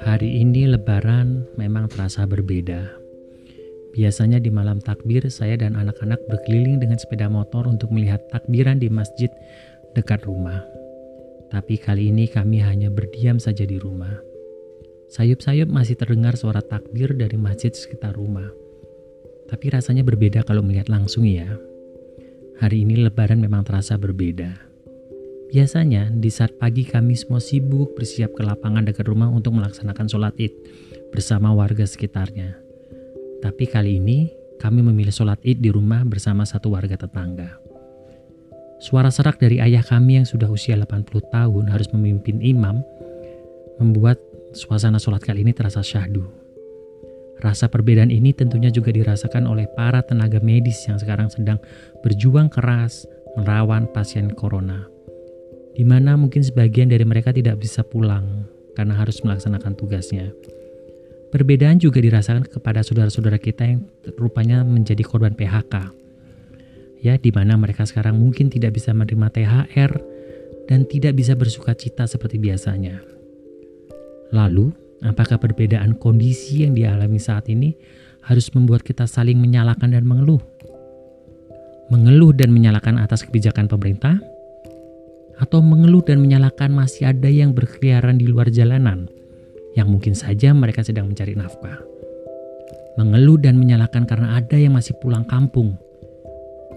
Hari 0.00 0.40
ini 0.40 0.64
lebaran 0.64 1.44
memang 1.60 1.84
terasa 1.92 2.24
berbeda. 2.24 2.88
Biasanya 3.92 4.40
di 4.40 4.48
malam 4.48 4.80
takbir 4.80 5.28
saya 5.28 5.60
dan 5.60 5.76
anak-anak 5.76 6.16
berkeliling 6.24 6.80
dengan 6.80 6.96
sepeda 6.96 7.28
motor 7.28 7.68
untuk 7.68 7.92
melihat 7.92 8.24
takbiran 8.32 8.80
di 8.80 8.88
masjid 8.88 9.28
dekat 9.92 10.24
rumah. 10.24 10.64
Tapi 11.52 11.76
kali 11.76 12.08
ini 12.08 12.32
kami 12.32 12.64
hanya 12.64 12.88
berdiam 12.88 13.36
saja 13.36 13.68
di 13.68 13.76
rumah. 13.76 14.16
Sayup-sayup 15.12 15.68
masih 15.68 16.00
terdengar 16.00 16.32
suara 16.32 16.64
takbir 16.64 17.12
dari 17.12 17.36
masjid 17.36 17.68
sekitar 17.68 18.16
rumah. 18.16 18.48
Tapi 19.52 19.68
rasanya 19.68 20.00
berbeda 20.00 20.48
kalau 20.48 20.64
melihat 20.64 20.88
langsung 20.88 21.28
ya. 21.28 21.60
Hari 22.56 22.88
ini 22.88 23.04
lebaran 23.04 23.36
memang 23.36 23.68
terasa 23.68 24.00
berbeda. 24.00 24.69
Biasanya 25.50 26.14
di 26.14 26.30
saat 26.30 26.54
pagi 26.62 26.86
kami 26.86 27.18
semua 27.18 27.42
sibuk 27.42 27.98
bersiap 27.98 28.38
ke 28.38 28.42
lapangan 28.46 28.86
dekat 28.86 29.02
rumah 29.10 29.26
untuk 29.26 29.58
melaksanakan 29.58 30.06
sholat 30.06 30.38
id 30.38 30.54
bersama 31.10 31.50
warga 31.50 31.82
sekitarnya. 31.82 32.54
Tapi 33.42 33.66
kali 33.66 33.98
ini 33.98 34.30
kami 34.62 34.78
memilih 34.78 35.10
sholat 35.10 35.42
id 35.42 35.58
di 35.58 35.74
rumah 35.74 36.06
bersama 36.06 36.46
satu 36.46 36.70
warga 36.70 36.94
tetangga. 36.94 37.58
Suara 38.78 39.10
serak 39.10 39.42
dari 39.42 39.58
ayah 39.58 39.82
kami 39.82 40.22
yang 40.22 40.26
sudah 40.30 40.46
usia 40.46 40.78
80 40.78 41.10
tahun 41.34 41.64
harus 41.66 41.90
memimpin 41.90 42.38
imam 42.38 42.86
membuat 43.82 44.22
suasana 44.54 45.02
sholat 45.02 45.18
kali 45.18 45.42
ini 45.42 45.50
terasa 45.50 45.82
syahdu. 45.82 46.30
Rasa 47.42 47.66
perbedaan 47.66 48.14
ini 48.14 48.30
tentunya 48.30 48.70
juga 48.70 48.94
dirasakan 48.94 49.50
oleh 49.50 49.66
para 49.74 49.98
tenaga 50.06 50.38
medis 50.38 50.78
yang 50.86 51.02
sekarang 51.02 51.26
sedang 51.26 51.58
berjuang 52.06 52.46
keras 52.46 53.02
melawan 53.34 53.90
pasien 53.90 54.30
corona 54.30 54.99
di 55.80 55.88
mana 55.88 56.12
mungkin 56.12 56.44
sebagian 56.44 56.92
dari 56.92 57.08
mereka 57.08 57.32
tidak 57.32 57.56
bisa 57.56 57.80
pulang 57.80 58.44
karena 58.76 59.00
harus 59.00 59.24
melaksanakan 59.24 59.72
tugasnya. 59.72 60.28
Perbedaan 61.32 61.80
juga 61.80 62.04
dirasakan 62.04 62.44
kepada 62.44 62.84
saudara-saudara 62.84 63.40
kita 63.40 63.64
yang 63.64 63.88
rupanya 64.20 64.60
menjadi 64.60 65.00
korban 65.00 65.32
PHK. 65.32 65.88
Ya, 67.00 67.16
di 67.16 67.32
mana 67.32 67.56
mereka 67.56 67.88
sekarang 67.88 68.20
mungkin 68.20 68.52
tidak 68.52 68.76
bisa 68.76 68.92
menerima 68.92 69.32
THR 69.32 69.92
dan 70.68 70.84
tidak 70.84 71.16
bisa 71.16 71.32
bersuka 71.32 71.72
cita 71.72 72.04
seperti 72.04 72.36
biasanya. 72.36 73.00
Lalu, 74.36 74.76
apakah 75.00 75.40
perbedaan 75.40 75.96
kondisi 75.96 76.60
yang 76.68 76.76
dialami 76.76 77.16
saat 77.16 77.48
ini 77.48 77.72
harus 78.28 78.52
membuat 78.52 78.84
kita 78.84 79.08
saling 79.08 79.40
menyalahkan 79.40 79.88
dan 79.88 80.04
mengeluh? 80.04 80.44
Mengeluh 81.88 82.36
dan 82.36 82.52
menyalahkan 82.52 83.00
atas 83.00 83.24
kebijakan 83.24 83.64
pemerintah 83.64 84.20
atau 85.50 85.66
mengeluh 85.66 85.98
dan 86.06 86.22
menyalahkan 86.22 86.70
masih 86.70 87.10
ada 87.10 87.26
yang 87.26 87.50
berkeliaran 87.50 88.22
di 88.22 88.30
luar 88.30 88.54
jalanan 88.54 89.10
yang 89.74 89.90
mungkin 89.90 90.14
saja 90.14 90.54
mereka 90.54 90.86
sedang 90.86 91.10
mencari 91.10 91.34
nafkah. 91.34 91.82
Mengeluh 92.94 93.34
dan 93.34 93.58
menyalahkan 93.58 94.06
karena 94.06 94.38
ada 94.38 94.54
yang 94.54 94.78
masih 94.78 94.94
pulang 95.02 95.26
kampung. 95.26 95.74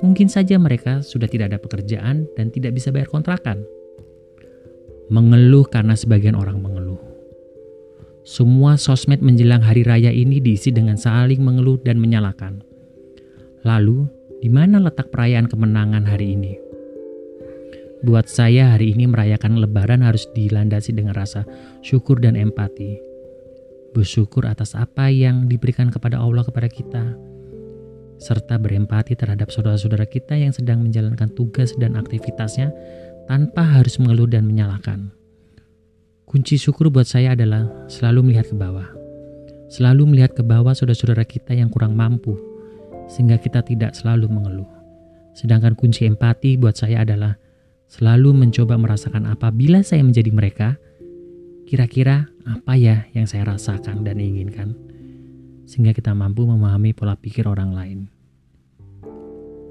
Mungkin 0.00 0.32
saja 0.32 0.56
mereka 0.56 1.04
sudah 1.04 1.28
tidak 1.28 1.52
ada 1.52 1.60
pekerjaan 1.60 2.24
dan 2.32 2.48
tidak 2.48 2.72
bisa 2.72 2.88
bayar 2.88 3.12
kontrakan. 3.12 3.60
Mengeluh 5.12 5.68
karena 5.68 5.92
sebagian 5.92 6.32
orang 6.32 6.56
mengeluh. 6.56 6.96
Semua 8.24 8.80
sosmed 8.80 9.20
menjelang 9.20 9.60
hari 9.60 9.84
raya 9.84 10.08
ini 10.08 10.40
diisi 10.40 10.72
dengan 10.72 10.96
saling 10.96 11.44
mengeluh 11.44 11.76
dan 11.84 12.00
menyalahkan. 12.00 12.64
Lalu, 13.68 14.08
di 14.40 14.48
mana 14.48 14.80
letak 14.80 15.12
perayaan 15.12 15.44
kemenangan 15.44 16.08
hari 16.08 16.40
ini? 16.40 16.71
Buat 18.02 18.26
saya 18.26 18.74
hari 18.74 18.98
ini 18.98 19.06
merayakan 19.06 19.62
lebaran 19.62 20.02
harus 20.02 20.26
dilandasi 20.34 20.90
dengan 20.90 21.14
rasa 21.14 21.46
syukur 21.86 22.18
dan 22.18 22.34
empati. 22.34 22.98
Bersyukur 23.94 24.42
atas 24.42 24.74
apa 24.74 25.06
yang 25.06 25.46
diberikan 25.46 25.86
kepada 25.86 26.18
Allah 26.18 26.42
kepada 26.42 26.66
kita. 26.66 27.14
Serta 28.18 28.58
berempati 28.58 29.14
terhadap 29.14 29.54
saudara-saudara 29.54 30.02
kita 30.10 30.34
yang 30.34 30.50
sedang 30.50 30.82
menjalankan 30.82 31.30
tugas 31.38 31.78
dan 31.78 31.94
aktivitasnya 31.94 32.74
tanpa 33.30 33.62
harus 33.62 34.02
mengeluh 34.02 34.26
dan 34.26 34.50
menyalahkan. 34.50 35.14
Kunci 36.26 36.58
syukur 36.58 36.90
buat 36.90 37.06
saya 37.06 37.38
adalah 37.38 37.70
selalu 37.86 38.34
melihat 38.34 38.50
ke 38.50 38.58
bawah. 38.58 38.90
Selalu 39.70 40.10
melihat 40.10 40.34
ke 40.34 40.42
bawah 40.42 40.74
saudara-saudara 40.74 41.22
kita 41.22 41.54
yang 41.54 41.70
kurang 41.70 41.94
mampu, 41.94 42.34
sehingga 43.06 43.38
kita 43.38 43.62
tidak 43.62 43.94
selalu 43.94 44.26
mengeluh. 44.26 44.66
Sedangkan 45.38 45.78
kunci 45.78 46.02
empati 46.02 46.58
buat 46.58 46.74
saya 46.74 47.06
adalah 47.06 47.38
selalu 47.92 48.32
mencoba 48.32 48.80
merasakan 48.80 49.28
apabila 49.28 49.84
saya 49.84 50.00
menjadi 50.00 50.32
mereka, 50.32 50.80
kira-kira 51.68 52.32
apa 52.48 52.72
ya 52.72 53.04
yang 53.12 53.28
saya 53.28 53.52
rasakan 53.52 54.00
dan 54.00 54.16
inginkan, 54.16 54.72
sehingga 55.68 55.92
kita 55.92 56.16
mampu 56.16 56.48
memahami 56.48 56.96
pola 56.96 57.20
pikir 57.20 57.44
orang 57.44 57.76
lain. 57.76 58.00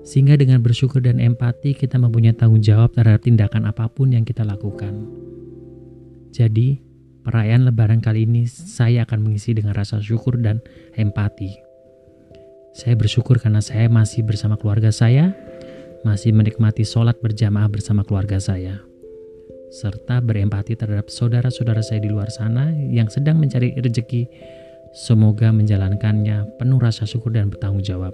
Sehingga 0.05 0.37
dengan 0.37 0.61
bersyukur 0.61 1.01
dan 1.01 1.17
empati 1.17 1.73
kita 1.73 1.97
mempunyai 1.97 2.37
tanggung 2.37 2.61
jawab 2.61 2.93
terhadap 2.93 3.25
tindakan 3.25 3.65
apa 3.65 3.89
pun 3.89 4.13
yang 4.13 4.21
kita 4.21 4.45
lakukan. 4.45 5.01
Jadi, 6.29 6.77
perayaan 7.25 7.65
lebaran 7.69 8.05
kali 8.05 8.29
ini 8.29 8.45
saya 8.45 9.01
akan 9.05 9.29
mengisi 9.29 9.57
dengan 9.57 9.73
rasa 9.73 9.97
syukur 9.97 10.37
dan 10.37 10.61
empati. 10.93 11.57
Saya 12.77 12.93
bersyukur 12.97 13.41
karena 13.41 13.65
saya 13.65 13.89
masih 13.89 14.25
bersama 14.25 14.57
keluarga 14.57 14.89
saya, 14.93 15.37
masih 16.01 16.33
menikmati 16.33 16.81
sholat 16.81 17.17
berjamaah 17.21 17.69
bersama 17.69 18.01
keluarga 18.01 18.41
saya, 18.41 18.81
serta 19.71 20.19
berempati 20.19 20.75
terhadap 20.75 21.07
saudara-saudara 21.07 21.79
saya 21.85 22.01
di 22.03 22.09
luar 22.09 22.27
sana 22.33 22.73
yang 22.73 23.07
sedang 23.07 23.37
mencari 23.37 23.71
rezeki. 23.77 24.27
Semoga 24.91 25.55
menjalankannya 25.55 26.59
penuh 26.59 26.79
rasa 26.81 27.07
syukur 27.07 27.31
dan 27.31 27.47
bertanggung 27.47 27.79
jawab. 27.79 28.11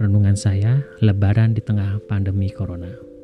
Renungan 0.00 0.38
saya, 0.38 0.80
Lebaran 1.04 1.52
di 1.52 1.60
tengah 1.60 2.00
pandemi 2.08 2.48
Corona. 2.48 3.17